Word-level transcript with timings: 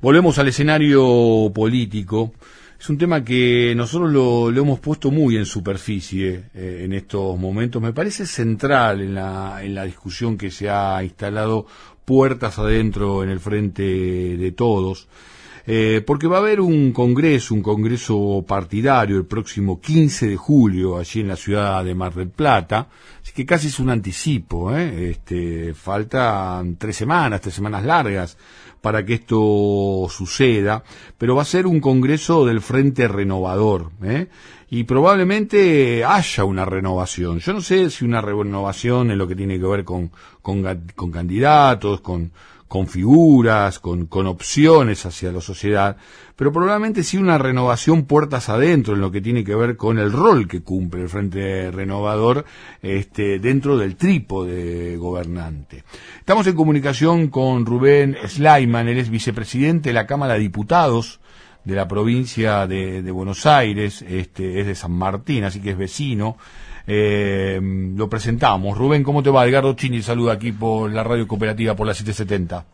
Volvemos 0.00 0.38
al 0.38 0.46
escenario 0.46 1.50
político. 1.52 2.32
Es 2.78 2.88
un 2.88 2.98
tema 2.98 3.24
que 3.24 3.74
nosotros 3.76 4.12
lo, 4.12 4.48
hemos 4.50 4.78
puesto 4.78 5.10
muy 5.10 5.36
en 5.36 5.44
superficie 5.44 6.44
eh, 6.54 6.82
en 6.84 6.92
estos 6.92 7.36
momentos. 7.36 7.82
Me 7.82 7.92
parece 7.92 8.24
central 8.24 9.00
en 9.00 9.16
la, 9.16 9.58
en 9.60 9.74
la 9.74 9.84
discusión 9.84 10.38
que 10.38 10.52
se 10.52 10.70
ha 10.70 11.02
instalado 11.02 11.66
puertas 12.04 12.60
adentro 12.60 13.24
en 13.24 13.30
el 13.30 13.40
frente 13.40 13.82
de 13.82 14.52
todos. 14.52 15.08
Eh, 15.70 16.02
porque 16.06 16.28
va 16.28 16.36
a 16.36 16.40
haber 16.40 16.60
un 16.60 16.92
congreso, 16.92 17.52
un 17.52 17.60
congreso 17.60 18.42
partidario 18.48 19.18
el 19.18 19.26
próximo 19.26 19.80
15 19.80 20.28
de 20.28 20.36
julio 20.36 20.96
allí 20.96 21.20
en 21.20 21.28
la 21.28 21.36
ciudad 21.36 21.84
de 21.84 21.94
Mar 21.94 22.14
del 22.14 22.30
Plata, 22.30 22.88
así 23.20 23.32
que 23.34 23.44
casi 23.44 23.66
es 23.66 23.78
un 23.78 23.90
anticipo, 23.90 24.74
¿eh? 24.74 25.10
este, 25.10 25.74
faltan 25.74 26.76
tres 26.76 26.96
semanas, 26.96 27.42
tres 27.42 27.54
semanas 27.54 27.84
largas 27.84 28.38
para 28.80 29.04
que 29.04 29.14
esto 29.14 30.06
suceda, 30.10 30.82
pero 31.16 31.36
va 31.36 31.42
a 31.42 31.46
ser 31.46 31.66
un 31.66 31.80
congreso 31.80 32.46
del 32.46 32.60
Frente 32.60 33.08
Renovador, 33.08 33.90
¿eh? 34.02 34.28
y 34.70 34.84
probablemente 34.84 36.04
haya 36.04 36.44
una 36.44 36.64
renovación. 36.64 37.38
Yo 37.40 37.52
no 37.52 37.60
sé 37.60 37.90
si 37.90 38.04
una 38.04 38.20
renovación 38.20 39.10
en 39.10 39.18
lo 39.18 39.26
que 39.26 39.36
tiene 39.36 39.58
que 39.58 39.66
ver 39.66 39.84
con, 39.84 40.10
con, 40.42 40.62
con 40.94 41.10
candidatos, 41.10 42.00
con, 42.00 42.32
con 42.68 42.86
figuras, 42.86 43.78
con, 43.78 44.06
con 44.06 44.26
opciones 44.26 45.04
hacia 45.06 45.32
la 45.32 45.40
sociedad, 45.40 45.96
pero 46.36 46.52
probablemente 46.52 47.02
sí 47.02 47.16
una 47.16 47.38
renovación 47.38 48.04
puertas 48.04 48.48
adentro 48.48 48.94
en 48.94 49.00
lo 49.00 49.10
que 49.10 49.20
tiene 49.20 49.42
que 49.42 49.54
ver 49.54 49.76
con 49.76 49.98
el 49.98 50.12
rol 50.12 50.46
que 50.46 50.62
cumple 50.62 51.02
el 51.02 51.08
Frente 51.08 51.70
Renovador 51.70 52.44
este, 52.82 53.38
dentro 53.38 53.76
del 53.78 53.96
trípode 53.96 54.96
gobernante. 54.96 55.82
Estamos 56.18 56.46
en 56.46 56.54
comunicación 56.54 57.28
con 57.28 57.66
Rubén 57.66 58.16
Slayman, 58.26 58.88
él 58.88 58.98
es 58.98 59.10
vicepresidente 59.10 59.88
de 59.88 59.94
la 59.94 60.06
Cámara 60.06 60.34
de 60.34 60.40
Diputados 60.40 61.20
de 61.64 61.74
la 61.74 61.88
provincia 61.88 62.66
de, 62.66 63.02
de 63.02 63.10
Buenos 63.10 63.44
Aires, 63.44 64.02
este, 64.08 64.60
es 64.60 64.66
de 64.66 64.74
San 64.74 64.92
Martín, 64.92 65.44
así 65.44 65.60
que 65.60 65.70
es 65.70 65.78
vecino. 65.78 66.36
Eh, 66.90 67.60
lo 67.62 68.08
presentamos. 68.08 68.78
Rubén, 68.78 69.04
¿cómo 69.04 69.22
te 69.22 69.28
va? 69.28 69.46
Edgardo 69.46 69.74
Chini 69.74 70.00
saluda 70.00 70.32
aquí 70.32 70.52
por 70.52 70.90
la 70.90 71.04
radio 71.04 71.28
cooperativa 71.28 71.76
por 71.76 71.86
la 71.86 71.92
770. 71.92 72.64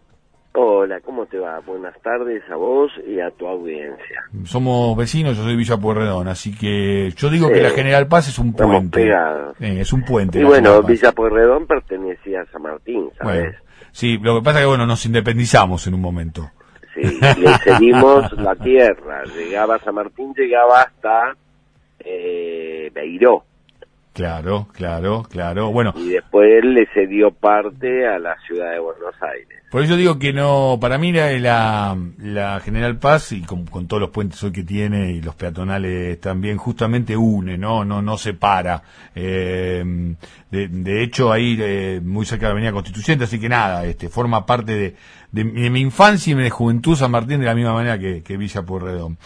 Hola, 0.57 1.01
¿cómo 1.01 1.27
te 1.27 1.37
va? 1.37 1.59
Buenas 1.67 2.01
tardes 2.01 2.45
a 2.49 2.55
vos 2.55 2.93
y 3.09 3.19
a 3.19 3.33
tu 3.33 3.49
audiencia. 3.49 4.23
Somos 4.45 4.97
vecinos, 4.97 5.37
yo 5.37 5.43
soy 5.43 5.57
Villa 5.57 5.79
Pueyrredón, 5.79 6.29
así 6.29 6.57
que 6.57 7.11
yo 7.17 7.29
digo 7.29 7.49
que 7.49 7.61
la 7.61 7.71
General 7.71 8.07
Paz 8.07 8.29
es 8.29 8.39
un 8.39 8.53
puente. 8.53 9.11
Eh, 9.59 9.81
es 9.81 9.93
un 9.93 10.05
puente. 10.05 10.39
Y 10.39 10.45
bueno, 10.45 10.81
Villa 10.85 11.11
Pueyrredón 11.11 11.67
pertenecía 11.67 12.43
a 12.43 12.47
San 12.53 12.63
Martín, 12.63 13.11
¿sabes? 13.19 13.57
sí, 13.91 14.17
lo 14.19 14.37
que 14.37 14.45
pasa 14.45 14.61
es 14.61 14.63
que 14.63 14.69
bueno, 14.69 14.87
nos 14.87 15.05
independizamos 15.07 15.89
en 15.89 15.95
un 15.95 16.01
momento. 16.01 16.49
Sí, 16.95 17.03
le 17.03 17.59
cedimos 17.65 18.33
la 18.35 18.55
tierra, 18.55 19.25
llegaba 19.25 19.75
a 19.75 19.79
San 19.81 19.97
Martín, 19.97 20.33
llegaba 20.37 20.83
hasta 20.83 21.37
eh, 21.99 22.93
Beiró. 22.95 23.43
Claro, 24.15 24.69
claro, 24.73 25.25
claro. 25.29 25.73
Bueno. 25.73 25.93
Y 25.97 26.11
después 26.11 26.65
le 26.65 26.87
cedió 26.95 27.33
parte 27.33 28.07
a 28.07 28.21
la 28.21 28.37
ciudad 28.47 28.71
de 28.71 28.79
Buenos 28.79 29.15
Aires. 29.21 29.59
Por 29.73 29.83
eso 29.83 29.97
digo 29.97 30.21
que 30.21 30.33
no, 30.33 30.79
para 30.81 30.99
mí 30.99 31.11
la, 31.11 31.99
la 32.19 32.61
General 32.61 32.97
Paz, 32.97 33.33
y 33.33 33.43
con, 33.43 33.67
todos 33.89 34.01
los 34.01 34.11
puentes 34.11 34.41
hoy 34.45 34.53
que 34.53 34.63
tiene 34.63 35.11
y 35.11 35.21
los 35.21 35.35
peatonales 35.35 36.21
también, 36.21 36.59
justamente 36.59 37.17
une, 37.17 37.59
no, 37.59 37.85
no, 37.85 38.01
no 38.01 38.17
separa. 38.17 38.81
Eh, 39.17 39.83
de, 40.49 41.03
hecho, 41.03 41.33
ahí 41.33 41.59
eh, 41.61 42.01
muy 42.01 42.25
cerca 42.25 42.47
de 42.47 42.51
la 42.51 42.53
Avenida 42.53 42.73
Constituyente, 42.73 43.25
así 43.25 43.41
que 43.41 43.49
nada, 43.49 43.85
este, 43.85 44.09
forma 44.09 44.47
parte 44.47 44.77
de, 44.77 44.95
de, 45.33 45.45
mi 45.45 45.81
infancia 45.81 46.31
y 46.31 46.37
mi 46.37 46.49
juventud 46.51 46.95
San 46.95 47.11
Martín 47.11 47.41
de 47.41 47.47
la 47.47 47.55
misma 47.57 47.73
manera 47.73 47.99
que, 47.99 48.23
que 48.23 48.37
Villa 48.37 48.63
Pueyrredón. 48.63 49.19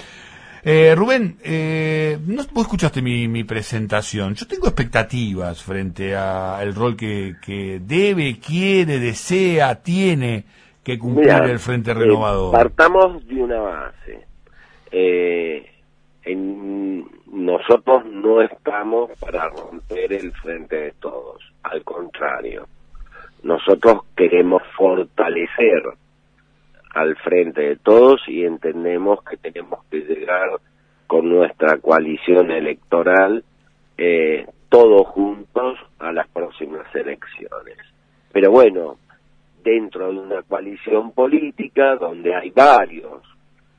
Eh, 0.62 0.94
Rubén, 0.96 1.36
eh, 1.44 2.18
no, 2.26 2.42
vos 2.52 2.64
escuchaste 2.64 3.00
mi, 3.02 3.44
presentación. 3.44 4.34
Yo 4.34 4.46
tengo 4.46 4.66
expectativas 4.66 5.62
frente 5.62 6.16
al 6.16 6.74
rol 6.74 6.96
que, 6.96 7.80
debe, 7.80 8.38
quiere, 8.38 8.98
desea, 8.98 9.76
tiene 9.76 10.44
que 10.82 10.98
cumplir 10.98 11.28
el 11.28 11.58
Frente 11.58 11.94
Renovador. 11.94 12.54
Eh, 12.54 12.58
partamos 12.58 13.26
de 13.26 13.42
una 13.42 13.60
base. 13.60 14.26
Eh, 14.90 15.70
en, 16.24 17.06
nosotros 17.32 18.04
no 18.06 18.40
estamos 18.40 19.10
para 19.18 19.48
romper 19.48 20.12
el 20.12 20.32
Frente 20.32 20.76
de 20.76 20.92
Todos. 20.92 21.42
Al 21.62 21.84
contrario, 21.84 22.66
nosotros 23.42 24.02
queremos 24.16 24.62
fortalecer 24.76 25.82
al 26.98 27.14
frente 27.16 27.60
de 27.60 27.76
todos 27.76 28.20
y 28.26 28.44
entendemos 28.44 29.22
que 29.22 29.36
tenemos 29.36 29.84
que 29.88 29.98
llegar 29.98 30.50
con 31.06 31.28
nuestra 31.28 31.78
coalición 31.78 32.50
electoral 32.50 33.44
eh, 33.96 34.44
todos 34.68 35.06
juntos 35.06 35.78
a 36.00 36.10
las 36.10 36.26
próximas 36.28 36.92
elecciones. 36.92 37.78
Pero 38.32 38.50
bueno, 38.50 38.96
dentro 39.62 40.12
de 40.12 40.18
una 40.18 40.42
coalición 40.42 41.12
política 41.12 41.94
donde 41.94 42.34
hay 42.34 42.50
varios 42.50 43.22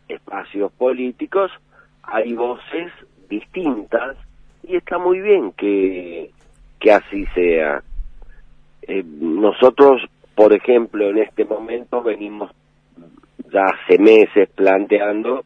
espacios 0.08 0.72
políticos, 0.72 1.52
hay 2.04 2.34
voces 2.34 2.94
distintas 3.30 4.16
y 4.64 4.78
está 4.78 4.98
muy 4.98 5.20
bien 5.20 5.52
que, 5.58 6.32
que 6.80 6.92
así 6.94 7.26
sea. 7.36 7.84
Eh, 8.84 9.04
nosotros, 9.04 10.04
por 10.36 10.54
ejemplo, 10.54 11.10
en 11.10 11.18
este 11.18 11.44
momento 11.44 12.02
venimos 12.02 12.52
ya 13.52 13.66
hace 13.66 13.98
meses 13.98 14.50
planteando 14.56 15.46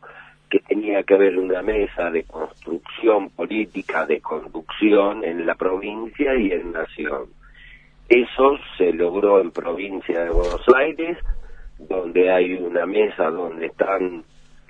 que 0.50 0.60
tenía 0.60 1.02
que 1.04 1.16
haber 1.16 1.38
una 1.38 1.62
mesa 1.62 2.12
de 2.12 2.24
construcción 2.26 3.30
política, 3.32 4.06
de 4.06 4.22
conducción 4.22 5.24
en 5.24 5.46
la 5.46 5.56
provincia 5.56 6.36
y 6.36 6.52
en 6.52 6.72
nación. 6.72 7.26
Eso 8.08 8.58
se 8.78 8.94
logró 8.94 9.42
en 9.42 9.52
provincia 9.52 10.24
de 10.24 10.30
Buenos 10.30 10.64
Aires, 10.78 11.18
donde 11.80 12.32
hay 12.32 12.54
una 12.54 12.86
mesa 12.86 13.30
donde 13.32 13.66
están 13.66 14.24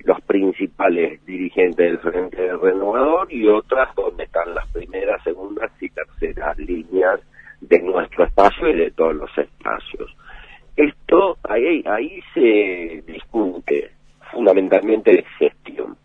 los 0.04 0.20
principales 0.22 1.24
dirigentes 1.26 1.76
del 1.76 1.98
Frente 1.98 2.56
Renovador 2.56 3.32
y 3.32 3.46
otras 3.48 3.94
donde 3.94 4.24
están 4.24 4.54
las 4.54 4.66
primeras, 4.68 5.22
segundas 5.22 5.70
y 5.80 5.88
terceras 5.88 6.56
líneas 6.58 7.20
de 7.60 7.80
nuestro 7.82 8.24
espacio 8.24 8.68
y 8.68 8.76
de 8.76 8.90
todos 8.92 9.16
los 9.16 9.38
espacios. 9.38 10.14
Esto, 10.76 11.38
ahí, 11.44 11.82
ahí 11.86 12.20
se 12.32 13.02
discute 13.06 13.90
fundamentalmente 14.32 15.12
de 15.12 15.24
gestión. 15.38 15.96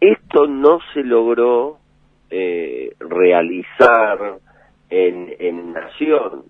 Esto 0.00 0.46
no 0.46 0.78
se 0.92 1.02
logró 1.02 1.78
eh, 2.30 2.94
realizar 3.00 4.38
en, 4.88 5.34
en 5.38 5.72
Nación. 5.72 6.44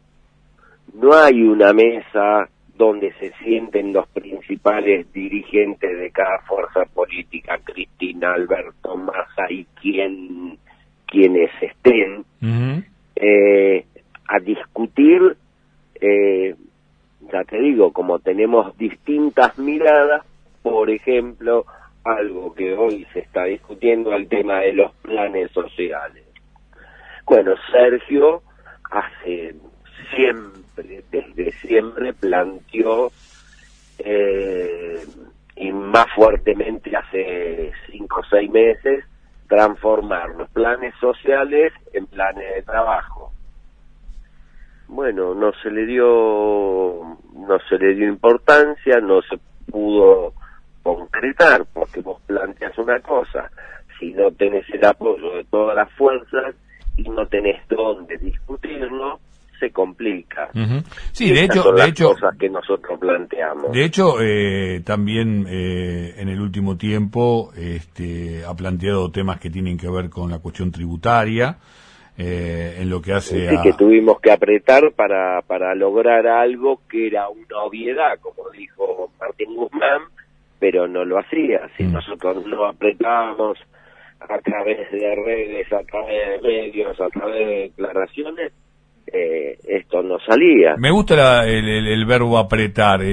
No 0.95 1.13
hay 1.15 1.43
una 1.43 1.73
mesa 1.73 2.49
donde 2.81 3.13
se 3.21 3.31
sienten 3.45 3.93
los 3.93 4.09
principales 4.09 5.13
dirigentes 5.13 5.99
de 5.99 6.11
cada 6.11 6.39
fuerza 6.49 6.87
política, 6.87 7.59
Cristina, 7.63 8.33
Alberto, 8.33 8.97
Massa 8.97 9.51
y 9.51 9.67
quien, 9.81 10.59
quienes 11.07 11.51
estén, 11.61 12.25
eh, 13.17 13.85
a 14.27 14.39
discutir 14.39 15.37
eh, 16.01 16.55
ya 17.33 17.45
te 17.45 17.59
digo, 17.59 17.93
como 17.93 18.19
tenemos 18.19 18.77
distintas 18.79 19.59
miradas, 19.59 20.25
por 20.63 20.91
ejemplo, 20.91 21.67
algo 22.05 22.55
que 22.55 22.75
hoy 22.75 23.07
se 23.13 23.21
está 23.21 23.45
discutiendo, 23.45 24.13
el 24.15 24.29
tema 24.29 24.61
de 24.61 24.73
los 24.73 24.93
planes 24.97 25.51
sociales. 25.53 26.25
Bueno, 27.27 27.55
Sergio 27.71 28.43
hace 28.91 29.55
siempre, 30.15 31.05
desde 31.11 31.53
siempre, 31.61 32.13
planteó, 32.13 33.13
eh, 33.99 35.05
y 35.57 35.73
más 35.73 36.07
fuertemente 36.15 36.97
hace 36.97 37.73
cinco 37.91 38.21
o 38.21 38.25
seis 38.25 38.51
meses, 38.51 39.05
transformar 39.47 40.31
los 40.37 40.49
planes 40.51 40.95
sociales 41.01 41.73
en 41.93 42.07
planes 42.07 42.55
de 42.55 42.63
trabajo. 42.63 43.20
Bueno, 44.91 45.35
no 45.35 45.53
se 45.63 45.71
le 45.71 45.87
dio 45.87 47.17
no 47.33 47.59
se 47.69 47.79
le 47.79 47.95
dio 47.95 48.09
importancia, 48.09 49.01
no 49.01 49.23
se 49.23 49.39
pudo 49.71 50.35
concretar, 50.83 51.65
porque 51.73 52.01
vos 52.01 52.21
planteas 52.27 52.77
una 52.77 52.99
cosa, 52.99 53.51
si 53.99 54.13
no 54.13 54.33
tenés 54.33 54.69
el 54.71 54.85
apoyo 54.85 55.37
de 55.37 55.45
todas 55.45 55.77
las 55.77 55.91
fuerzas 55.93 56.57
y 56.97 57.09
no 57.09 57.25
tenés 57.27 57.61
dónde 57.69 58.19
discutirlo, 58.19 59.21
se 59.61 59.71
complica. 59.71 60.51
Sí, 61.13 61.31
de 61.31 61.45
hecho, 61.45 61.71
de 61.71 61.85
hecho, 61.85 62.15
cosas 62.15 62.37
que 62.37 62.49
nosotros 62.49 62.99
planteamos. 62.99 63.71
De 63.71 63.85
hecho, 63.85 64.21
eh, 64.21 64.81
también 64.85 65.47
eh, 65.49 66.15
en 66.17 66.29
el 66.29 66.41
último 66.41 66.77
tiempo 66.77 67.53
este, 67.57 68.45
ha 68.45 68.55
planteado 68.55 69.11
temas 69.13 69.39
que 69.39 69.51
tienen 69.51 69.79
que 69.79 69.89
ver 69.89 70.11
con 70.11 70.31
la 70.31 70.41
cuestión 70.41 70.73
tributaria 70.73 71.59
eh, 72.23 72.77
en 72.81 72.91
lo 72.91 73.01
que 73.01 73.13
hace 73.15 73.49
Sí, 73.49 73.57
a... 73.57 73.63
que 73.63 73.73
tuvimos 73.73 74.21
que 74.21 74.31
apretar 74.31 74.93
para, 74.93 75.41
para 75.43 75.75
lograr 75.75 76.27
algo 76.27 76.81
que 76.89 77.07
era 77.07 77.29
una 77.29 77.63
obviedad, 77.63 78.19
como 78.21 78.51
dijo 78.51 79.11
Martín 79.19 79.55
Guzmán, 79.57 80.03
pero 80.59 80.87
no 80.87 81.05
lo 81.05 81.19
hacía. 81.19 81.69
Si 81.77 81.85
Mm. 81.85 81.93
nosotros 81.93 82.45
no 82.47 82.67
apretábamos 82.67 83.59
a 84.21 84.39
través 84.41 84.91
de 84.93 85.15
redes, 85.15 85.73
a 85.73 85.83
través 85.85 86.43
de 86.43 86.49
medios, 86.49 87.01
a 87.01 87.09
través 87.09 87.39
de 87.47 87.55
declaraciones, 87.75 88.53
eh, 89.13 89.59
esto 89.69 90.03
no 90.03 90.19
salía. 90.21 90.75
Me 90.77 90.91
gusta 90.91 91.17
la- 91.17 91.47
el, 91.47 91.69
el- 91.69 91.87
el 91.89 92.05
verbo 92.07 92.39
apretar. 92.39 93.03
eh, 93.03 93.07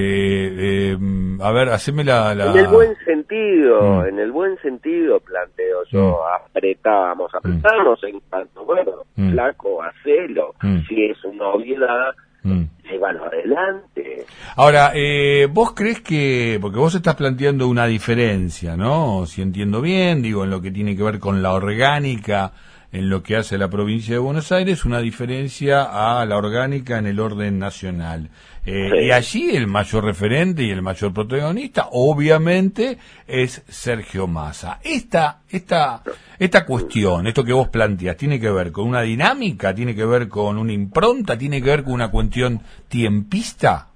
eh, 0.94 0.98
mm, 0.98 1.42
a 1.42 1.52
ver, 1.52 1.70
haceme 1.70 2.04
la... 2.04 2.34
la- 2.36 2.52
En 2.52 2.58
el 2.58 2.68
buen 2.68 2.96
sentido, 3.06 3.82
Mm. 4.04 4.06
en 4.08 4.20
el 4.20 4.32
buen 4.32 4.58
sentido 4.62 5.20
planteo 5.20 5.80
yo, 5.92 6.20
apretábamos, 6.28 7.34
apretábamos 7.34 8.04
en 8.04 8.20
cuanto, 8.30 8.66
bueno, 8.66 8.92
Mm. 9.16 9.32
flaco, 9.32 9.82
hacelo, 9.84 10.54
Mm. 10.62 10.80
si 10.88 11.06
es 11.06 11.24
una 11.24 11.48
obviedad, 11.50 12.12
Mm. 12.44 12.64
llévalo 12.90 13.26
adelante. 13.26 14.26
Ahora, 14.56 14.92
eh, 14.96 15.48
vos 15.52 15.74
crees 15.76 16.02
que, 16.02 16.58
porque 16.62 16.78
vos 16.80 16.96
estás 16.96 17.16
planteando 17.16 17.68
una 17.68 17.86
diferencia, 17.88 18.78
¿no? 18.78 19.26
Si 19.26 19.42
entiendo 19.42 19.82
bien, 19.82 20.22
digo, 20.22 20.44
en 20.46 20.50
lo 20.52 20.62
que 20.62 20.72
tiene 20.72 20.96
que 20.96 21.04
ver 21.04 21.20
con 21.20 21.42
la 21.42 21.54
orgánica, 21.54 22.52
en 22.92 23.10
lo 23.10 23.22
que 23.22 23.36
hace 23.36 23.58
la 23.58 23.70
provincia 23.70 24.14
de 24.16 24.20
Buenos 24.20 24.52
Aires, 24.52 24.86
una 24.86 25.00
diferencia 25.02 25.84
a 26.20 26.26
la 26.26 26.38
orgánica 26.38 26.98
en 26.98 27.06
el 27.08 27.20
orden 27.20 27.60
nacional. 27.60 28.30
Eh, 28.66 28.90
Sí. 28.92 28.98
Y 29.06 29.12
allí 29.12 29.56
el 29.56 29.68
mayor 29.68 30.04
referente 30.06 30.64
y 30.64 30.72
el 30.72 30.82
mayor 30.82 31.14
protagonista, 31.14 31.88
obviamente, 31.92 32.98
es 33.28 33.64
Sergio 33.70 34.28
Massa. 34.28 34.80
Esta, 34.84 35.40
esta, 35.50 36.02
esta 36.38 36.66
cuestión, 36.66 37.28
esto 37.28 37.44
que 37.46 37.54
vos 37.54 37.70
planteas, 37.70 38.18
tiene 38.18 38.40
que 38.40 38.50
ver 38.52 38.72
con 38.74 38.88
una 38.88 39.02
dinámica, 39.02 39.74
tiene 39.74 39.96
que 39.96 40.06
ver 40.06 40.28
con 40.28 40.58
una 40.58 40.74
impronta, 40.74 41.38
tiene 41.38 41.62
que 41.62 41.70
ver 41.70 41.84
con 41.84 41.94
una 41.94 42.10
cuestión 42.12 42.60
tiempista. 42.90 43.88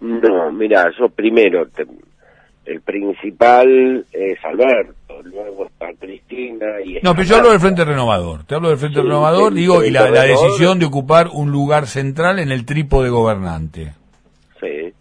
No, 0.00 0.50
mira, 0.52 0.90
yo 0.98 1.08
primero, 1.08 1.66
te- 1.68 1.86
el 2.66 2.80
principal 2.80 4.06
es 4.12 4.38
Alberto, 4.44 4.94
Cristina 5.98 6.80
y 6.84 6.98
No, 7.02 7.12
pero 7.14 7.24
yo 7.28 7.36
hablo 7.36 7.50
del 7.50 7.60
Frente 7.60 7.84
Renovador. 7.84 8.44
Te 8.44 8.54
hablo 8.54 8.68
del 8.70 8.78
Frente 8.78 9.00
Sí, 9.00 9.04
Renovador, 9.06 9.52
el 9.52 9.58
digo, 9.58 9.84
y 9.84 9.90
la, 9.90 10.10
decisión 10.10 10.78
de 10.78 10.86
ocupar 10.86 11.28
un 11.32 11.50
lugar 11.50 11.86
central 11.86 12.38
en 12.38 12.50
el 12.52 12.64
trípode 12.64 13.10
gobernante. 13.10 13.92
Sí. 14.60 14.92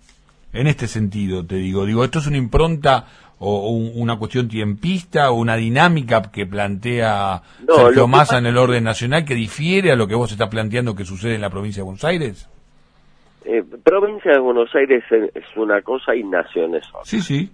En 0.53 0.68
este 0.68 0.88
sentido, 0.88 1.45
te 1.45 1.56
digo, 1.56 1.85
digo, 1.85 2.03
esto 2.03 2.19
es 2.19 2.27
una 2.27 2.38
impronta 2.38 3.06
o, 3.39 3.68
o 3.68 3.69
un- 3.71 3.91
una 3.95 4.18
cuestión 4.18 4.47
tiempista 4.47 5.31
o 5.31 5.35
una 5.35 5.56
dinámica 5.56 6.21
que 6.31 6.45
plantea 6.45 7.41
No, 7.68 7.75
Sergio 7.75 8.07
Massa 8.07 8.38
en 8.38 8.45
el 8.45 8.57
orden 8.57 8.83
nacional 8.83 9.25
que 9.25 9.36
difiere 9.36 9.91
a 9.91 9.95
lo 9.95 10.07
que 10.07 10.15
vos 10.15 10.31
estás 10.31 10.50
planteando 10.50 10.95
que 10.95 11.06
sucede 11.06 11.36
en 11.36 11.41
la 11.41 11.50
provincia 11.50 11.81
de 11.81 11.86
Buenos 11.86 12.03
Aires. 12.03 12.47
Eh, 13.45 13.62
provincia 13.83 14.31
de 14.31 14.39
Buenos 14.39 14.74
Aires 14.74 15.03
es 15.12 15.36
es 15.36 15.44
una 15.57 15.81
cosa 15.81 16.15
y 16.15 16.24
nación 16.24 16.75
es 16.75 16.88
otra. 16.89 17.01
Sí, 17.03 17.21
sí. 17.21 17.51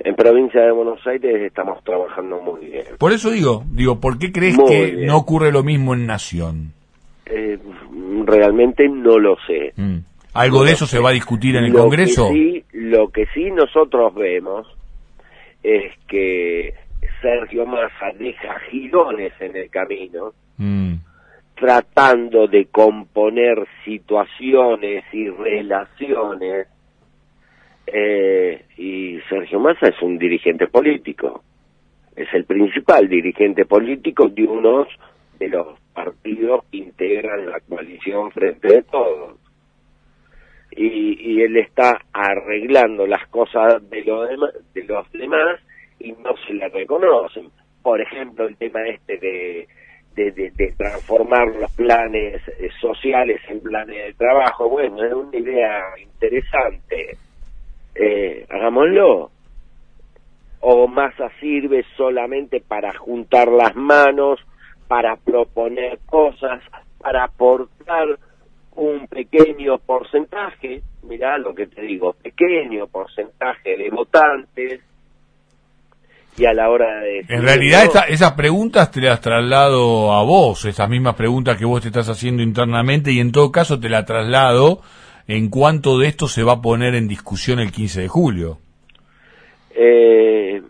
En 0.00 0.14
provincia 0.14 0.60
de 0.62 0.70
Buenos 0.70 1.04
Aires 1.06 1.42
estamos 1.42 1.82
trabajando 1.82 2.40
muy 2.40 2.66
bien. 2.66 2.84
Por 2.98 3.12
eso 3.12 3.30
digo, 3.30 3.64
digo, 3.72 4.00
¿por 4.00 4.18
qué 4.18 4.30
crees 4.32 4.56
Muy 4.56 4.68
que 4.70 4.86
bien. 4.92 5.06
no 5.06 5.16
ocurre 5.16 5.50
lo 5.50 5.62
mismo 5.64 5.94
en 5.94 6.06
Nación? 6.06 6.72
Eh, 7.26 7.58
realmente 8.24 8.88
no 8.88 9.18
lo 9.18 9.36
sé. 9.46 9.72
Mm. 9.76 9.98
¿Algo 10.34 10.62
de 10.64 10.72
eso 10.72 10.86
se 10.86 11.00
va 11.00 11.10
a 11.10 11.12
discutir 11.12 11.56
en 11.56 11.64
el 11.64 11.72
Lo 11.72 11.80
Congreso? 11.80 12.28
Que 12.28 12.34
sí, 12.34 12.64
lo 12.72 13.08
que 13.08 13.26
sí 13.34 13.50
nosotros 13.50 14.14
vemos 14.14 14.68
es 15.64 15.92
que 16.06 16.74
Sergio 17.20 17.66
Massa 17.66 18.12
deja 18.18 18.56
girones 18.70 19.32
en 19.40 19.56
el 19.56 19.68
camino, 19.68 20.32
Mm. 20.58 20.94
tratando 21.56 22.46
de 22.46 22.66
componer 22.66 23.66
situaciones 23.84 25.04
y 25.12 25.28
relaciones. 25.28 26.68
Eh, 27.92 28.64
y 28.76 29.18
Sergio 29.28 29.60
Massa 29.60 29.88
es 29.88 30.00
un 30.02 30.18
dirigente 30.18 30.66
político, 30.68 31.42
es 32.16 32.28
el 32.34 32.44
principal 32.44 33.08
dirigente 33.08 33.64
político 33.64 34.28
de 34.28 34.44
unos 34.44 34.88
de 35.38 35.48
los 35.48 35.78
partidos 35.94 36.64
que 36.70 36.78
integran 36.78 37.46
la 37.50 37.60
coalición 37.60 38.30
frente 38.32 38.68
de 38.68 38.82
todos. 38.82 39.38
Y, 40.70 41.32
y 41.32 41.42
él 41.42 41.56
está 41.56 41.98
arreglando 42.12 43.06
las 43.06 43.26
cosas 43.28 43.88
de, 43.90 44.04
lo 44.04 44.22
de 44.24 44.84
los 44.84 45.12
demás 45.12 45.60
y 45.98 46.12
no 46.12 46.36
se 46.46 46.54
le 46.54 46.68
reconocen. 46.68 47.48
Por 47.82 48.00
ejemplo, 48.00 48.46
el 48.46 48.56
tema 48.56 48.80
este 48.88 49.16
de- 49.18 49.68
de 50.16 50.74
transformar 50.76 51.46
los 51.60 51.70
planes 51.76 52.42
eh, 52.58 52.68
sociales 52.80 53.40
en 53.48 53.60
planes 53.60 53.96
de 54.06 54.14
trabajo, 54.14 54.68
bueno, 54.68 55.04
es 55.04 55.12
una 55.14 55.36
idea 55.38 55.80
interesante. 56.02 57.16
Eh, 58.00 58.46
hagámoslo. 58.48 59.30
O 60.60 60.86
Massa 60.88 61.30
sirve 61.40 61.84
solamente 61.96 62.60
para 62.60 62.96
juntar 62.96 63.48
las 63.48 63.74
manos, 63.76 64.40
para 64.88 65.16
proponer 65.16 65.98
cosas, 66.06 66.62
para 67.00 67.24
aportar 67.24 68.06
un 68.74 69.06
pequeño 69.08 69.78
porcentaje, 69.78 70.82
mirá 71.02 71.38
lo 71.38 71.54
que 71.54 71.66
te 71.66 71.82
digo, 71.82 72.12
pequeño 72.14 72.86
porcentaje 72.88 73.76
de 73.76 73.90
votantes, 73.90 74.80
y 76.36 76.44
a 76.46 76.52
la 76.52 76.70
hora 76.70 77.00
de... 77.00 77.24
En 77.28 77.42
realidad 77.42 77.84
esta- 77.84 78.02
esas 78.08 78.32
preguntas 78.32 78.90
te 78.92 79.00
las 79.00 79.20
traslado 79.20 80.12
a 80.12 80.22
vos, 80.22 80.64
esas 80.64 80.88
mismas 80.88 81.14
preguntas 81.16 81.56
que 81.56 81.64
vos 81.64 81.82
te 81.82 81.88
estás 81.88 82.08
haciendo 82.08 82.42
internamente 82.42 83.10
y 83.12 83.18
en 83.20 83.32
todo 83.32 83.50
caso 83.50 83.78
te 83.80 83.88
la 83.88 84.04
traslado 84.04 84.80
en 85.28 85.50
cuanto 85.50 85.98
de 85.98 86.08
esto 86.08 86.26
se 86.26 86.42
va 86.42 86.54
a 86.54 86.62
poner 86.62 86.94
en 86.94 87.06
discusión 87.06 87.60
el 87.60 87.70
15 87.70 88.00
de 88.00 88.08
julio. 88.08 88.58
Eh, 89.74 90.62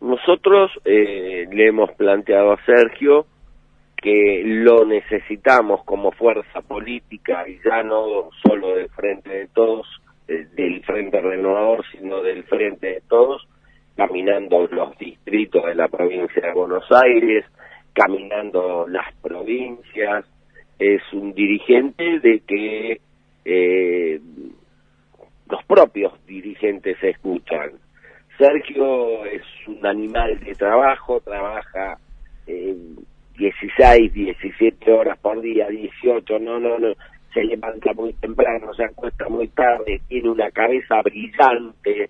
nosotros 0.00 0.70
eh, 0.84 1.46
le 1.52 1.66
hemos 1.66 1.90
planteado 1.92 2.52
a 2.52 2.64
Sergio 2.64 3.26
que 3.96 4.42
lo 4.44 4.84
necesitamos 4.84 5.82
como 5.84 6.12
fuerza 6.12 6.60
política 6.60 7.48
y 7.48 7.58
ya 7.64 7.82
no 7.82 8.28
solo 8.46 8.76
del 8.76 8.88
Frente 8.90 9.30
de 9.30 9.48
Todos, 9.48 9.86
eh, 10.28 10.46
del 10.54 10.84
Frente 10.84 11.20
Renovador, 11.20 11.84
sino 11.90 12.22
del 12.22 12.44
Frente 12.44 12.86
de 12.86 13.02
Todos, 13.08 13.48
caminando 13.96 14.68
los 14.70 14.96
distritos 14.98 15.64
de 15.64 15.74
la 15.74 15.88
provincia 15.88 16.40
de 16.40 16.52
Buenos 16.52 16.84
Aires, 16.92 17.44
caminando 17.92 18.86
las 18.86 19.12
provincias. 19.22 20.24
Es 20.78 21.02
un 21.12 21.32
dirigente 21.32 22.20
de 22.20 22.40
que 22.46 23.00
eh, 23.44 24.20
los 25.48 25.64
propios 25.64 26.12
dirigentes 26.26 26.96
escuchan. 27.02 27.72
Sergio 28.38 29.24
es 29.26 29.42
un 29.66 29.84
animal 29.86 30.40
de 30.40 30.54
trabajo, 30.54 31.20
trabaja 31.20 31.98
eh, 32.46 32.76
16, 33.38 34.12
17 34.12 34.92
horas 34.92 35.18
por 35.18 35.40
día, 35.40 35.68
18, 35.68 36.38
no, 36.40 36.58
no, 36.58 36.78
no, 36.78 36.94
se 37.32 37.44
levanta 37.44 37.92
muy 37.92 38.12
temprano, 38.14 38.72
se 38.74 38.84
acuesta 38.84 39.28
muy 39.28 39.48
tarde, 39.48 40.00
tiene 40.08 40.30
una 40.30 40.50
cabeza 40.50 41.02
brillante, 41.02 42.08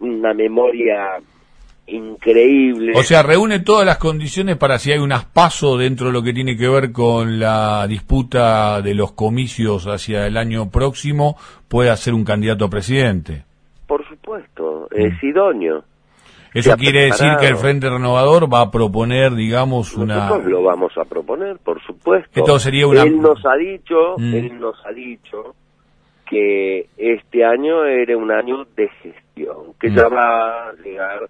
una 0.00 0.32
memoria 0.34 1.18
increíble. 1.88 2.92
O 2.96 3.02
sea, 3.02 3.22
reúne 3.22 3.60
todas 3.60 3.84
las 3.86 3.98
condiciones 3.98 4.56
para 4.56 4.78
si 4.78 4.92
hay 4.92 4.98
un 4.98 5.12
aspaso 5.12 5.76
dentro 5.76 6.08
de 6.08 6.12
lo 6.12 6.22
que 6.22 6.32
tiene 6.32 6.56
que 6.56 6.68
ver 6.68 6.92
con 6.92 7.38
la 7.40 7.86
disputa 7.86 8.80
de 8.82 8.94
los 8.94 9.12
comicios 9.12 9.86
hacia 9.86 10.26
el 10.26 10.36
año 10.36 10.70
próximo, 10.70 11.36
pueda 11.68 11.96
ser 11.96 12.14
un 12.14 12.24
candidato 12.24 12.64
a 12.66 12.70
presidente. 12.70 13.44
Por 13.86 14.06
supuesto, 14.08 14.88
es 14.90 15.14
idóneo. 15.22 15.84
Eso 16.54 16.76
quiere 16.76 17.04
decir 17.04 17.28
que 17.38 17.46
el 17.46 17.56
Frente 17.56 17.88
Renovador 17.90 18.52
va 18.52 18.62
a 18.62 18.70
proponer, 18.70 19.34
digamos, 19.34 19.94
una... 19.96 20.28
Nosotros 20.28 20.50
lo 20.50 20.62
vamos 20.62 20.92
a 20.96 21.04
proponer, 21.04 21.58
por 21.58 21.80
supuesto. 21.82 22.40
Esto 22.40 22.58
sería 22.58 22.86
una- 22.86 23.02
Él 23.02 23.20
nos 23.20 23.44
ha 23.44 23.54
dicho, 23.56 24.14
Mm. 24.16 24.34
él 24.34 24.58
nos 24.60 24.74
ha 24.86 24.90
dicho 24.92 25.54
que 26.28 26.88
este 26.96 27.44
año 27.44 27.84
era 27.84 28.16
un 28.16 28.30
año 28.30 28.66
de 28.76 28.88
gestión, 29.02 29.74
que 29.80 29.90
Mm. 29.90 29.94
ya 29.94 30.08
va 30.08 30.68
a 30.68 30.72
llegar 30.84 31.28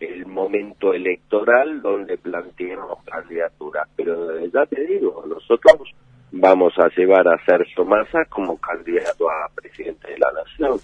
el 0.00 0.26
momento 0.26 0.92
electoral 0.92 1.82
donde 1.82 2.16
planteemos 2.18 3.02
candidaturas. 3.04 3.88
Pero 3.96 4.38
ya 4.46 4.66
te 4.66 4.84
digo, 4.86 5.24
nosotros 5.26 5.94
vamos 6.32 6.72
a 6.78 6.88
llevar 6.96 7.26
a 7.28 7.44
Sergio 7.44 7.84
Massa 7.84 8.24
como 8.28 8.56
candidato 8.58 9.28
a 9.30 9.50
presidente 9.54 10.10
de 10.10 10.18
la 10.18 10.32
Nación. 10.32 10.80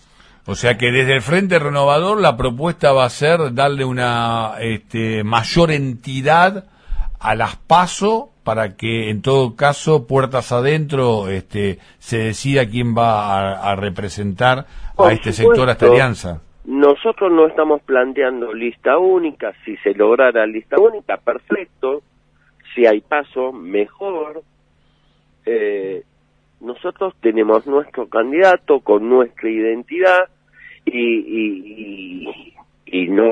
O 0.47 0.55
sea 0.55 0.77
que 0.77 0.93
desde 0.93 1.15
el 1.15 1.23
Frente 1.23 1.59
Renovador 1.59 2.21
la 2.21 2.37
propuesta 2.37 2.93
va 2.93 3.07
a 3.07 3.11
ser 3.11 3.55
darle 3.55 3.85
una 3.85 4.57
este, 4.61 5.25
mayor 5.25 5.71
entidad 5.71 6.67
a 7.19 7.35
las 7.35 7.57
PASO 7.57 8.31
para 8.43 8.77
que 8.77 9.09
en 9.09 9.23
todo 9.23 9.57
caso, 9.57 10.07
puertas 10.07 10.53
adentro, 10.53 11.29
este, 11.29 11.79
se 11.99 12.19
decida 12.19 12.69
quién 12.69 12.95
va 12.95 13.39
a, 13.39 13.73
a 13.73 13.75
representar 13.75 14.67
Por 14.95 15.11
a 15.11 15.15
este 15.15 15.33
sector, 15.33 15.67
a 15.69 15.73
esta 15.73 15.87
alianza. 15.87 16.43
Nosotros 16.65 17.31
no 17.31 17.47
estamos 17.47 17.83
planteando 17.83 18.53
lista 18.55 18.97
única, 18.97 19.53
si 19.65 19.77
se 19.79 19.95
lograra 19.95 20.47
lista 20.47 20.77
única, 20.79 21.19
perfecto. 21.19 22.03
si 22.75 22.87
hay 22.87 23.01
paso, 23.03 23.53
mejor. 23.53 24.43
Eh, 25.45 26.03
nosotros 26.61 27.15
tenemos 27.21 27.67
nuestro 27.67 28.09
candidato 28.09 28.81
con 28.81 29.09
nuestra 29.09 29.51
identidad 29.51 30.29
y, 30.87 32.27
y, 32.87 33.09
no, 33.09 33.31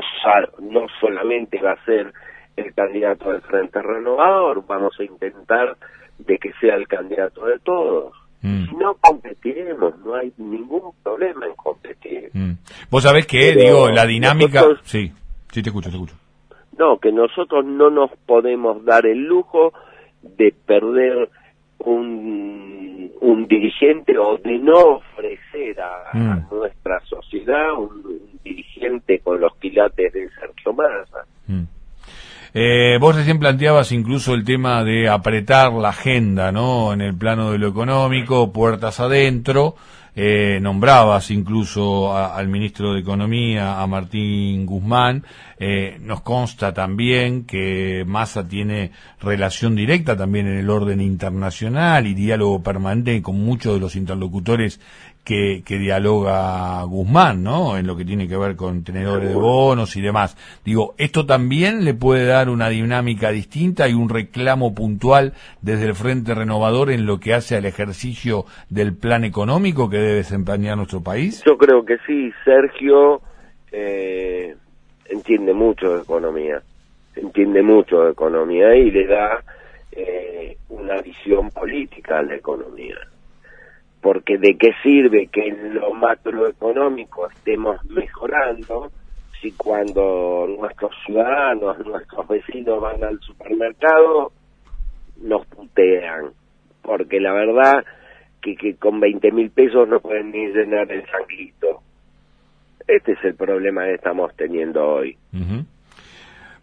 no 0.59 0.87
solamente 0.99 1.59
va 1.61 1.71
a 1.71 1.85
ser 1.85 2.13
el 2.55 2.73
candidato 2.73 3.31
del 3.31 3.41
Frente 3.41 3.81
Renovador, 3.81 4.65
vamos 4.67 4.99
a 4.99 5.03
intentar 5.03 5.75
de 6.19 6.37
que 6.37 6.53
sea 6.61 6.75
el 6.75 6.87
candidato 6.87 7.45
de 7.45 7.59
todos. 7.59 8.13
Mm. 8.43 8.65
Si 8.65 8.75
no 8.75 8.95
competiremos, 8.99 9.97
no 10.05 10.15
hay 10.15 10.31
ningún 10.37 10.91
problema 11.01 11.45
en 11.47 11.55
competir. 11.55 12.29
Mm. 12.33 12.51
Vos 12.91 13.03
sabés 13.03 13.25
que, 13.25 13.53
digo, 13.53 13.89
la 13.89 14.05
dinámica... 14.05 14.63
sí, 14.83 15.11
sí 15.49 15.63
te 15.63 15.69
escucho, 15.69 15.89
te 15.89 15.95
escucho. 15.95 16.15
No, 16.77 16.97
que 16.99 17.11
nosotros 17.11 17.65
no 17.65 17.89
nos 17.89 18.11
podemos 18.25 18.83
dar 18.83 19.05
el 19.05 19.19
lujo 19.19 19.73
de 20.21 20.53
perder 20.65 21.29
un, 21.79 23.11
un 23.21 23.47
dirigente 23.47 24.17
o 24.17 24.37
de 24.37 24.57
no 24.57 24.97
ofrecer 24.97 25.79
a, 25.79 26.09
mm. 26.13 26.47
nuestra 26.51 26.99
sociedad 27.05 27.73
un, 27.77 28.19
dirigente 28.43 29.19
con 29.19 29.39
los 29.39 29.55
quilates 29.57 30.11
de 30.11 30.29
Sergio 30.31 30.73
Massa. 30.73 31.25
Eh, 32.55 32.97
vos 33.01 33.15
recién 33.15 33.39
planteabas 33.39 33.91
incluso 33.91 34.35
el 34.35 34.43
tema 34.43 34.83
de 34.83 35.09
apretar 35.09 35.73
la 35.73 35.89
agenda, 35.89 36.51
¿no? 36.51 36.93
En 36.93 37.01
el 37.01 37.15
plano 37.15 37.51
de 37.51 37.57
lo 37.57 37.67
económico, 37.67 38.53
puertas 38.53 38.99
adentro. 38.99 39.75
Eh, 40.15 40.59
nombrabas 40.61 41.31
incluso 41.31 42.15
al 42.15 42.47
ministro 42.47 42.93
de 42.93 42.99
Economía, 42.99 43.81
a 43.81 43.87
Martín 43.87 44.67
Guzmán. 44.67 45.25
Eh, 45.57 45.97
nos 46.01 46.21
consta 46.21 46.71
también 46.71 47.45
que 47.45 48.03
Massa 48.05 48.47
tiene 48.47 48.91
relación 49.19 49.75
directa 49.75 50.15
también 50.15 50.45
en 50.45 50.59
el 50.59 50.69
orden 50.69 51.01
internacional 51.01 52.05
y 52.05 52.13
diálogo 52.13 52.61
permanente 52.61 53.19
con 53.23 53.39
muchos 53.39 53.73
de 53.73 53.79
los 53.79 53.95
interlocutores 53.95 54.79
que, 55.23 55.63
que, 55.65 55.77
dialoga 55.77 56.83
Guzmán, 56.83 57.43
¿no? 57.43 57.77
En 57.77 57.87
lo 57.87 57.95
que 57.95 58.05
tiene 58.05 58.27
que 58.27 58.37
ver 58.37 58.55
con 58.55 58.83
tenedores 58.83 59.29
de 59.29 59.35
bonos 59.35 59.95
y 59.95 60.01
demás. 60.01 60.35
Digo, 60.65 60.95
¿esto 60.97 61.25
también 61.25 61.85
le 61.85 61.93
puede 61.93 62.25
dar 62.25 62.49
una 62.49 62.69
dinámica 62.69 63.31
distinta 63.31 63.87
y 63.87 63.93
un 63.93 64.09
reclamo 64.09 64.75
puntual 64.75 65.33
desde 65.61 65.85
el 65.85 65.95
Frente 65.95 66.35
Renovador 66.35 66.91
en 66.91 67.05
lo 67.05 67.19
que 67.19 67.33
hace 67.33 67.55
al 67.55 67.65
ejercicio 67.65 68.45
del 68.69 68.95
plan 68.95 69.23
económico 69.23 69.89
que 69.89 69.97
debe 69.97 70.15
desempeñar 70.15 70.75
nuestro 70.75 71.01
país? 71.01 71.43
Yo 71.45 71.57
creo 71.57 71.85
que 71.85 71.97
sí, 72.05 72.31
Sergio 72.43 73.21
eh, 73.71 74.55
entiende 75.05 75.53
mucho 75.53 75.95
de 75.95 76.01
economía, 76.01 76.61
entiende 77.15 77.61
mucho 77.61 78.03
de 78.03 78.11
economía 78.11 78.75
y 78.75 78.91
le 78.91 79.07
da 79.07 79.43
eh, 79.91 80.57
una 80.69 81.01
visión 81.01 81.49
política 81.49 82.19
a 82.19 82.23
la 82.23 82.35
economía 82.35 82.97
porque 84.03 84.37
de 84.37 84.57
qué 84.57 84.71
sirve 84.83 85.27
que 85.27 85.47
en 85.47 85.75
lo 85.75 85.93
macroeconómico 85.93 87.29
estemos 87.29 87.83
mejorando 87.85 88.91
si 89.41 89.53
cuando 89.53 90.45
nuestros 90.59 90.91
ciudadanos, 91.05 91.79
nuestros 91.85 92.27
vecinos 92.27 92.81
van 92.81 93.01
al 93.01 93.19
supermercado, 93.21 94.33
nos 95.21 95.45
putean, 95.47 96.31
porque 96.81 97.19
la 97.21 97.31
verdad 97.31 97.85
que, 98.41 98.55
que 98.55 98.75
con 98.75 98.99
20 98.99 99.31
mil 99.31 99.49
pesos 99.51 99.87
no 99.87 100.01
pueden 100.01 100.31
ni 100.31 100.47
llenar 100.47 100.91
el 100.91 101.05
sanguito. 101.09 101.81
Este 102.85 103.13
es 103.13 103.23
el 103.23 103.35
problema 103.35 103.85
que 103.85 103.95
estamos 103.95 104.35
teniendo 104.35 104.85
hoy. 104.85 105.17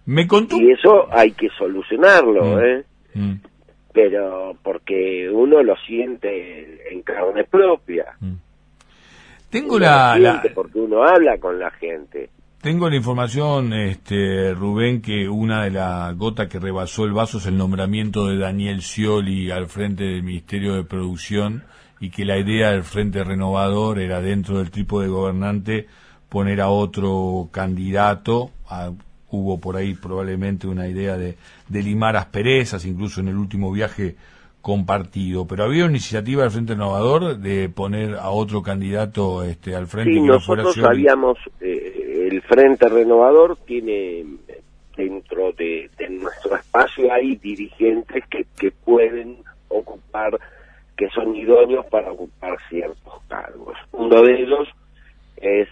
Me 0.05 0.27
contó... 0.27 0.57
Y 0.57 0.73
eso 0.73 1.07
hay 1.11 1.33
que 1.33 1.49
solucionarlo, 1.57 2.57
mm. 2.57 2.61
¿eh? 2.61 2.85
Mm 3.15 3.35
pero 3.93 4.57
porque 4.63 5.29
uno 5.31 5.63
lo 5.63 5.77
siente 5.87 6.93
en 6.93 7.03
carne 7.03 7.45
propia. 7.45 8.07
Mm. 8.21 8.35
Tengo 9.51 9.79
la, 9.79 10.43
porque 10.55 10.79
uno 10.79 11.03
habla 11.03 11.39
con 11.39 11.59
la 11.59 11.71
gente. 11.73 12.31
Tengo 12.61 12.89
la 12.89 12.97
información, 12.97 13.73
este, 13.73 14.53
Rubén, 14.55 15.01
que 15.01 15.29
una 15.29 15.65
de 15.65 15.71
las 15.71 16.17
gotas 16.17 16.47
que 16.47 16.61
rebasó 16.61 17.05
el 17.05 17.13
vaso 17.13 17.39
es 17.39 17.47
el 17.47 17.57
nombramiento 17.57 18.29
de 18.29 18.37
Daniel 18.37 18.83
Scioli 18.83 19.51
al 19.51 19.67
frente 19.67 20.05
del 20.05 20.23
Ministerio 20.23 20.75
de 20.75 20.85
Producción 20.85 21.65
y 22.01 22.11
que 22.11 22.25
la 22.25 22.39
idea 22.39 22.71
del 22.71 22.85
Frente 22.85 23.25
Renovador 23.25 23.99
era 23.99 24.21
dentro 24.21 24.59
del 24.59 24.71
tipo 24.71 25.01
de 25.01 25.09
gobernante 25.09 25.87
poner 26.29 26.61
a 26.61 26.69
otro 26.69 27.49
candidato, 27.51 28.51
a 28.69 28.93
hubo 29.31 29.61
por 29.61 29.77
ahí 29.77 29.95
probablemente 29.95 30.67
una 30.67 30.89
idea 30.89 31.17
de, 31.17 31.37
de, 31.69 31.83
limar 31.83 32.17
asperezas, 32.17 32.85
incluso 32.85 33.21
en 33.21 33.29
el 33.29 33.37
último 33.37 33.73
viaje 33.73 34.17
compartido, 34.61 35.47
pero 35.47 35.65
había 35.65 35.85
una 35.85 35.93
iniciativa 35.93 36.43
del 36.43 36.51
Frente 36.51 36.75
Renovador 36.75 37.39
de 37.39 37.69
poner 37.69 38.15
a 38.15 38.31
otro 38.31 38.63
candidato 38.63 39.43
este, 39.43 39.75
al 39.75 39.87
frente. 39.87 40.13
Sí, 40.13 40.21
nosotros 40.21 40.75
sabíamos, 40.75 41.39
eh, 41.61 42.29
el 42.31 42.43
Frente 42.43 42.89
Renovador 42.89 43.57
tiene 43.65 44.25
dentro 44.97 45.53
de, 45.53 45.89
nuestro 46.11 46.57
espacio 46.57 47.13
hay 47.13 47.37
dirigentes 47.37 48.23
que, 48.29 48.45
que 48.59 48.71
pueden 48.71 49.39
ocupar, 49.69 50.39
que 50.97 51.09
son 51.11 51.35
idóneos 51.35 51.87
para 51.87 52.13
ocupar 52.13 52.59
ciertos 52.69 53.15
cargos. 53.29 53.77
Uno 53.93 54.21
de 54.23 54.43
ellos 54.43 54.69
es 55.37 55.69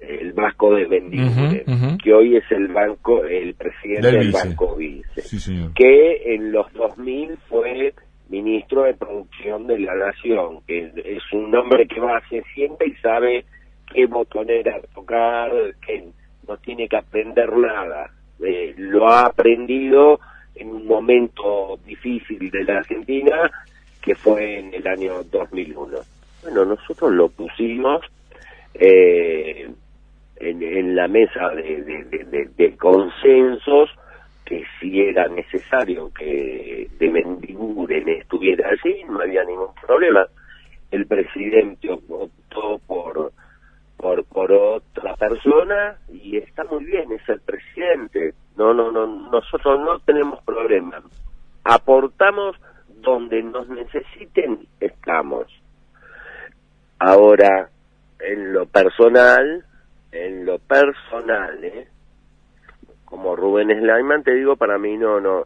el 0.00 0.32
Vasco 0.32 0.74
de 0.74 0.86
Bendiguren, 0.86 1.63
que 2.04 2.12
hoy 2.12 2.36
es 2.36 2.44
el 2.50 2.68
banco, 2.68 3.24
el 3.24 3.54
presidente 3.54 4.12
del, 4.12 4.30
Banco 4.30 4.76
Vice, 4.76 5.72
que 5.74 6.34
en 6.34 6.52
los 6.52 6.70
2000 6.74 7.38
fue 7.48 7.94
ministro 8.28 8.82
de 8.82 8.92
Producción 8.92 9.66
de 9.66 9.78
la 9.78 9.94
Nación, 9.94 10.60
que 10.66 10.92
es 11.02 11.22
un 11.32 11.54
hombre 11.56 11.88
que 11.88 12.00
va, 12.00 12.20
se 12.28 12.42
siente 12.54 12.86
y 12.86 12.94
sabe 12.96 13.46
qué 13.90 14.04
botonera 14.04 14.82
tocar, 14.94 15.50
que 15.86 16.04
no 16.46 16.58
tiene 16.58 16.88
que 16.88 16.98
aprender 16.98 17.56
nada, 17.56 18.10
eh, 18.44 18.74
lo 18.76 19.08
ha 19.08 19.24
aprendido 19.24 20.20
en 20.56 20.68
un 20.68 20.86
momento 20.86 21.78
difícil 21.86 22.50
de 22.50 22.64
la 22.64 22.78
Argentina, 22.80 23.50
que 24.02 24.14
fue 24.14 24.58
en 24.58 24.74
el 24.74 24.86
año 24.86 25.22
2001. 25.24 25.98
Bueno, 26.42 26.64
nosotros 26.66 27.12
lo 27.12 27.30
pusimos 27.30 28.02
eh, 28.74 29.70
en, 30.50 30.94
la 30.94 31.08
mesa 31.08 31.48
de, 31.50 32.76
consensos 32.78 33.90
que 34.44 34.62
si 34.78 35.00
era 35.00 35.26
necesario 35.28 36.12
que 36.12 36.88
de 36.98 37.10
Mendiguren 37.10 38.08
estuviera 38.10 38.68
allí, 38.68 39.04
no 39.08 39.20
había 39.20 39.44
ningún 39.44 39.74
problema. 39.86 40.26
El 40.90 41.06
presidente 41.06 41.90
optó 41.90 42.78
por, 42.86 43.32
por, 43.96 44.24
por 44.26 44.52
otra 44.52 45.16
persona 45.16 45.96
y 46.12 46.36
está 46.36 46.64
muy 46.64 46.84
bien, 46.84 47.10
es 47.12 47.26
el 47.28 47.40
presidente. 47.40 48.34
No, 48.56 48.74
no, 48.74 48.92
no, 48.92 49.06
nosotros 49.30 49.80
no 49.80 49.98
tenemos 50.00 50.42
problema. 50.44 51.02
Aportamos 51.64 52.56
donde 53.00 53.42
nos 53.42 53.68
necesiten, 53.68 54.66
estamos. 54.78 55.46
Ahora, 56.98 57.70
en 58.20 58.52
lo 58.52 58.66
personal, 58.66 59.64
en 60.14 60.46
lo 60.46 60.58
personal, 60.58 61.62
¿eh? 61.64 61.88
como 63.04 63.36
Rubén 63.36 63.68
Sleiman, 63.68 64.22
te 64.22 64.34
digo, 64.34 64.56
para 64.56 64.78
mí 64.78 64.96
no, 64.96 65.20
no, 65.20 65.44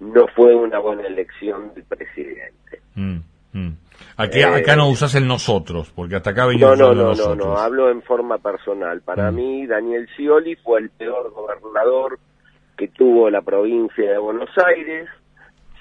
no 0.00 0.26
fue 0.34 0.54
una 0.54 0.78
buena 0.78 1.06
elección 1.06 1.72
del 1.74 1.84
presidente. 1.84 2.82
Mm, 2.94 3.18
mm. 3.52 3.76
Aquí, 4.16 4.42
acá 4.42 4.76
no 4.76 4.88
usas 4.88 5.14
el 5.14 5.26
nosotros, 5.26 5.90
porque 5.94 6.16
hasta 6.16 6.30
acá 6.30 6.46
venía 6.46 6.66
no, 6.68 6.76
no, 6.76 6.94
no, 6.94 7.14
no, 7.14 7.34
no, 7.34 7.56
hablo 7.56 7.90
en 7.90 8.02
forma 8.02 8.38
personal. 8.38 9.00
Para 9.00 9.30
mm. 9.30 9.34
mí, 9.34 9.66
Daniel 9.66 10.08
Scioli 10.14 10.56
fue 10.56 10.80
el 10.80 10.90
peor 10.90 11.30
gobernador 11.32 12.18
que 12.76 12.88
tuvo 12.88 13.30
la 13.30 13.42
provincia 13.42 14.10
de 14.10 14.18
Buenos 14.18 14.50
Aires, 14.58 15.08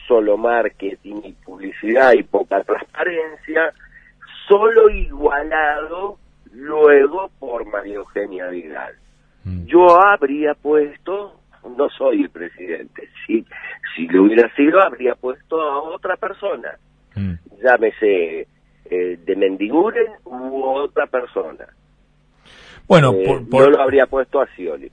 solo 0.08 0.38
marketing 0.38 1.22
y 1.24 1.34
publicidad 1.34 2.14
y 2.14 2.24
poca 2.24 2.64
transparencia, 2.64 3.74
solo 4.48 4.90
igualado 4.90 6.18
luego 6.54 7.30
por 7.40 7.66
María 7.66 7.96
Eugenia 7.96 8.48
Vidal. 8.48 8.94
Mm. 9.44 9.66
Yo 9.66 10.02
habría 10.02 10.54
puesto, 10.54 11.40
no 11.78 11.90
soy 11.90 12.22
el 12.24 12.30
presidente, 12.30 13.10
si, 13.26 13.46
si 13.96 14.08
lo 14.08 14.24
hubiera 14.24 14.54
sido, 14.56 14.82
habría 14.82 15.16
puesto 15.16 15.62
a 15.62 15.82
otra 15.82 16.18
persona, 16.18 16.78
mm. 17.16 17.34
llámese 17.64 18.48
eh, 18.86 19.20
de 19.24 19.36
Mendiguren 19.36 20.08
u 20.26 20.64
otra 20.64 21.08
persona. 21.08 21.66
Bueno, 22.88 23.14
eh, 23.14 23.24
por, 23.50 23.66
yo 23.66 23.70
lo 23.70 23.82
habría 23.82 24.08
puesto 24.08 24.42
a 24.42 24.48
Scioli 24.48 24.92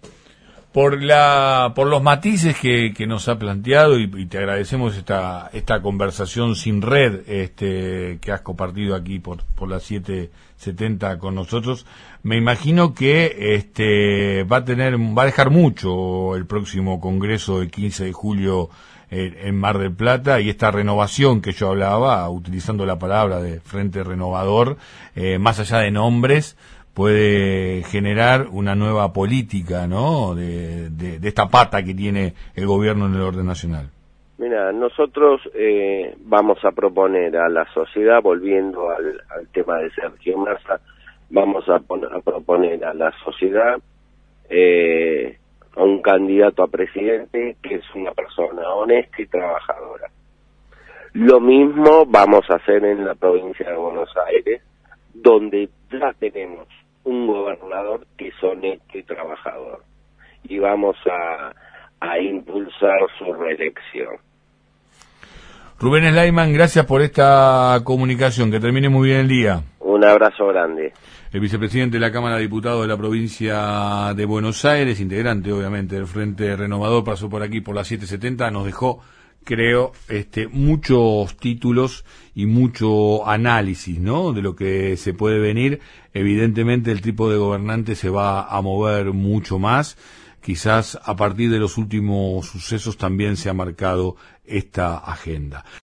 por 0.76 1.02
la 1.02 1.72
por 1.74 1.86
los 1.86 2.02
matices 2.02 2.54
que, 2.60 3.06
nos 3.08 3.28
ha 3.28 3.38
planteado 3.38 3.98
y, 3.98 4.26
te 4.26 4.36
agradecemos 4.36 4.94
esta 4.94 5.48
esta 5.54 5.80
conversación 5.80 6.54
sin 6.54 6.82
red 6.82 7.26
este 7.26 8.18
que 8.20 8.30
has 8.30 8.42
compartido 8.42 8.94
aquí 8.94 9.18
por 9.18 9.42
por 9.54 9.70
las 9.70 9.84
770 9.84 11.18
con 11.18 11.34
nosotros. 11.34 11.86
Me 12.22 12.36
imagino 12.36 12.92
que 12.92 13.54
este 13.54 14.44
va 14.44 14.58
a 14.58 14.64
tener 14.66 14.98
va 14.98 15.22
a 15.22 15.26
dejar 15.26 15.48
mucho 15.48 16.36
el 16.36 16.44
próximo 16.44 17.00
congreso 17.00 17.60
del 17.60 17.70
15 17.70 18.04
de 18.04 18.12
julio 18.12 18.68
en 19.08 19.56
Mar 19.56 19.78
del 19.78 19.92
Plata 19.92 20.40
y 20.40 20.50
esta 20.50 20.70
renovación 20.70 21.40
que 21.40 21.52
yo 21.52 21.68
hablaba, 21.68 22.28
utilizando 22.28 22.84
la 22.86 22.98
palabra 22.98 23.40
de 23.40 23.60
Frente 23.60 24.02
Renovador, 24.02 24.78
eh, 25.14 25.38
más 25.38 25.60
allá 25.60 25.78
de 25.78 25.92
nombres, 25.92 26.56
puede 26.96 27.82
generar 27.82 28.46
una 28.50 28.74
nueva 28.74 29.12
política, 29.12 29.86
¿no? 29.86 30.34
De, 30.34 30.88
esta 31.22 31.46
pata 31.46 31.82
que 31.82 31.92
tiene 31.92 32.32
el 32.54 32.66
gobierno 32.66 33.04
en 33.04 33.14
el 33.16 33.20
orden 33.20 33.44
nacional. 33.44 33.90
Mira, 34.38 34.72
nosotros 34.72 35.42
eh, 35.54 36.14
vamos 36.20 36.56
a 36.64 36.72
proponer 36.72 37.36
a 37.36 37.50
la 37.50 37.66
sociedad, 37.74 38.22
volviendo 38.22 38.88
al, 38.88 39.20
tema 39.52 39.76
de 39.76 39.90
Sergio 39.90 40.38
Massa, 40.38 40.80
vamos 41.28 41.68
a, 41.68 41.74
a 41.76 42.20
proponer 42.20 42.82
a 42.82 42.94
la 42.94 43.12
sociedad 43.22 43.76
eh, 44.48 45.36
a 45.76 45.82
un 45.82 46.00
candidato 46.00 46.62
a 46.62 46.68
presidente 46.68 47.56
que 47.62 47.74
es 47.74 47.94
una 47.94 48.12
persona 48.12 48.70
honesta 48.70 49.20
y 49.20 49.26
trabajadora. 49.26 50.08
Lo 51.12 51.40
mismo 51.40 52.06
vamos 52.06 52.48
a 52.48 52.54
hacer 52.54 52.86
en 52.86 53.04
la 53.04 53.14
provincia 53.14 53.68
de 53.68 53.76
Buenos 53.76 54.08
Aires, 54.28 54.62
donde 55.12 55.68
ya 55.90 56.14
tenemos 56.18 56.66
un 57.06 57.26
gobernador 57.26 58.06
que 58.18 58.28
es 58.28 58.34
honesto 58.42 58.98
y 58.98 59.02
trabajador. 59.04 59.82
Y 60.44 60.58
vamos 60.58 60.96
a, 61.10 61.52
a 62.00 62.18
impulsar 62.18 62.98
su 63.18 63.32
reelección. 63.32 64.16
Rubén 65.78 66.10
Slayman, 66.10 66.52
gracias 66.52 66.84
por 66.84 67.02
esta 67.02 67.80
comunicación. 67.84 68.50
Que 68.50 68.60
termine 68.60 68.88
muy 68.88 69.08
bien 69.08 69.20
el 69.20 69.28
día. 69.28 69.62
Un 69.78 70.04
abrazo 70.04 70.48
grande. 70.48 70.92
El 71.32 71.40
vicepresidente 71.40 71.96
de 71.96 72.00
la 72.00 72.10
Cámara 72.10 72.36
de 72.36 72.42
Diputados 72.42 72.82
de 72.82 72.88
la 72.88 72.96
provincia 72.96 74.12
de 74.14 74.24
Buenos 74.24 74.64
Aires, 74.64 75.00
integrante 75.00 75.52
obviamente 75.52 75.94
del 75.94 76.06
Frente 76.06 76.56
Renovador, 76.56 77.04
pasó 77.04 77.28
por 77.28 77.42
aquí 77.42 77.60
por 77.60 77.74
las 77.74 77.86
770, 77.88 78.50
nos 78.50 78.64
dejó, 78.64 79.00
creo, 79.46 79.92
este, 80.08 80.48
muchos 80.48 81.36
títulos 81.36 82.04
y 82.34 82.46
mucho 82.46 83.26
análisis, 83.26 83.98
¿no? 83.98 84.32
De 84.32 84.42
lo 84.42 84.56
que 84.56 84.96
se 84.96 85.14
puede 85.14 85.38
venir. 85.38 85.80
Evidentemente 86.12 86.90
el 86.90 87.00
tipo 87.00 87.30
de 87.30 87.38
gobernante 87.38 87.94
se 87.94 88.10
va 88.10 88.42
a 88.42 88.60
mover 88.60 89.12
mucho 89.12 89.58
más. 89.58 89.96
Quizás 90.42 90.98
a 91.02 91.16
partir 91.16 91.50
de 91.50 91.58
los 91.58 91.78
últimos 91.78 92.46
sucesos 92.46 92.98
también 92.98 93.36
se 93.36 93.48
ha 93.48 93.54
marcado 93.54 94.16
esta 94.44 94.98
agenda. 94.98 95.64